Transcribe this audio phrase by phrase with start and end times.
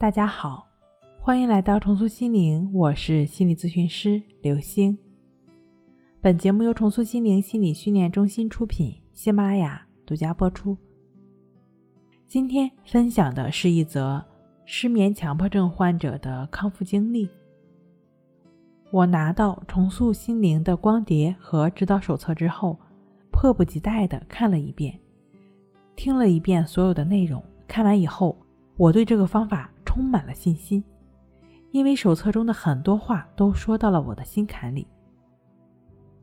[0.00, 0.64] 大家好，
[1.18, 4.96] 欢迎来到重塑心灵，我是心理咨询师刘星。
[6.20, 10.78] 本节目由重塑心灵心理训练中心出品，喜马拉雅独家播出。
[12.28, 14.24] 今天分享的是一则
[14.64, 17.28] 失眠强迫症患者的康复经历。
[18.92, 22.78] 我拿到重塑心灵的光碟和指导手册之后，
[23.32, 24.96] 迫不及待地看了一遍，
[25.96, 27.42] 听了一遍所有的内容。
[27.66, 28.38] 看完以后，
[28.76, 29.68] 我对这个方法。
[29.98, 30.84] 充满了信心，
[31.72, 34.86] 因为手册中的很多话都说到了我的心坎里。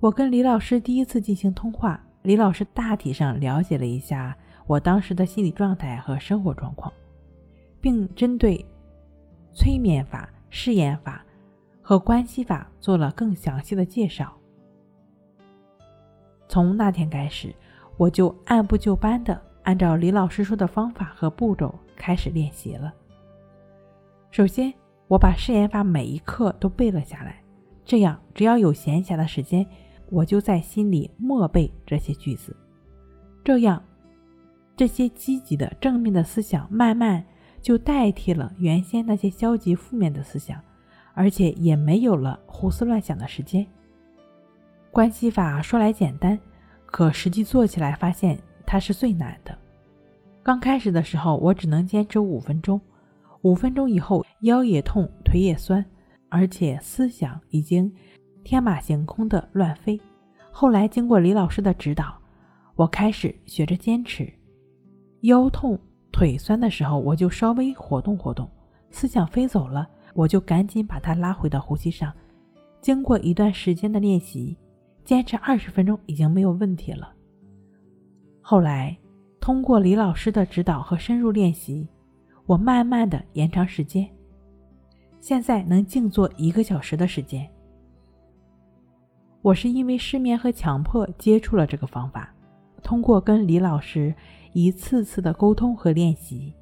[0.00, 4.34] 我跟李老师第一次进行通话，李老师大体上了解了一下
[4.66, 6.90] 我当时的心理状态和生活状况，
[7.78, 8.64] 并针对
[9.52, 11.22] 催眠法、试验法
[11.82, 14.32] 和关系法做了更详细的介绍。
[16.48, 17.54] 从那天开始，
[17.98, 22.94] 我就按部就班的按照李老师说的方法和步骤开始练习了。
[24.30, 24.72] 首先，
[25.08, 27.42] 我把试验法每一课都背了下来，
[27.84, 29.66] 这样只要有闲暇的时间，
[30.10, 32.54] 我就在心里默背这些句子。
[33.42, 33.82] 这样，
[34.76, 37.24] 这些积极的、正面的思想慢慢
[37.62, 40.60] 就代替了原先那些消极、负面的思想，
[41.14, 43.66] 而且也没有了胡思乱想的时间。
[44.90, 46.38] 关系法说来简单，
[46.84, 49.56] 可实际做起来发现它是最难的。
[50.42, 52.78] 刚开始的时候，我只能坚持五分钟。
[53.42, 55.84] 五分钟以后，腰也痛，腿也酸，
[56.28, 57.92] 而且思想已经
[58.42, 60.00] 天马行空的乱飞。
[60.50, 62.18] 后来经过李老师的指导，
[62.74, 64.28] 我开始学着坚持。
[65.22, 65.78] 腰痛、
[66.10, 68.50] 腿酸的时候，我就稍微活动活动，
[68.90, 72.12] 思想飞走了，我就赶紧把它拉回到呼吸上。
[72.80, 74.56] 经过一段时间的练习，
[75.04, 77.12] 坚持二十分钟已经没有问题了。
[78.40, 78.96] 后来
[79.40, 81.88] 通过李老师的指导和深入练习。
[82.48, 84.08] 我慢慢的延长时间，
[85.20, 87.46] 现在能静坐一个小时的时间。
[89.42, 92.34] 我是因为失眠和强迫接触了这个方法，
[92.82, 94.14] 通过跟李老师
[94.54, 96.54] 一次次的沟通和练习，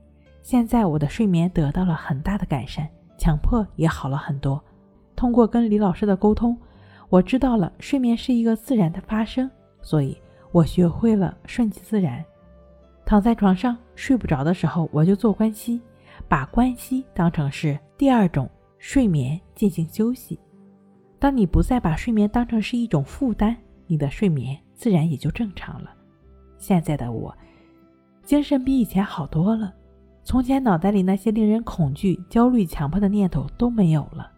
[0.42, 4.60] 现在我的睡眠得到了很大的改善，强迫也好了很多。
[5.14, 6.58] 通过跟李老师的沟通，
[7.08, 9.48] 我知道了睡眠是一个自然的发生，
[9.82, 12.24] 所以我学会了顺其自然。
[13.06, 15.80] 躺在床上睡不着的时候，我就做关息，
[16.28, 20.36] 把关息当成是第二种睡眠进行休息。
[21.20, 23.56] 当你不再把睡眠当成是一种负担，
[23.86, 25.94] 你的睡眠自然也就正常了。
[26.58, 27.32] 现在的我，
[28.24, 29.72] 精神比以前好多了。
[30.24, 34.28] 从前脑袋里那些令人恐惧、焦虑、强迫的念头都没有了。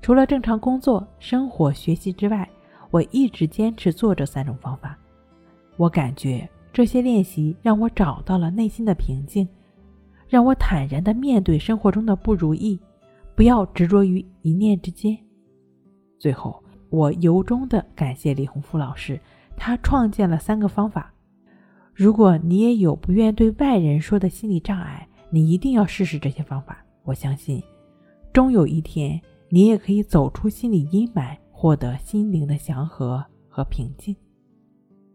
[0.00, 2.48] 除了正常工作、生活、学习之外，
[2.92, 4.96] 我一直坚持做这三种方法。
[5.76, 6.48] 我感觉。
[6.78, 9.48] 这些练习让我找到了内心的平静，
[10.28, 12.78] 让我坦然地面对生活中的不如意，
[13.34, 15.18] 不要执着于一念之间。
[16.20, 19.18] 最后，我由衷地感谢李洪福老师，
[19.56, 21.12] 他创建了三个方法。
[21.92, 26.78] 如果你也有不愿对外人说的心理障碍，你一定要试试这些方法。
[27.02, 27.60] 我相信，
[28.32, 34.14] 终有一天，你也可以走出心理阴霾，获得心灵的祥和和平静。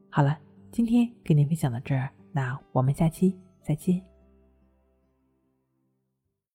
[0.09, 0.37] 好了。
[0.73, 4.12] 今天跟您分享到这儿，那我们下期再见。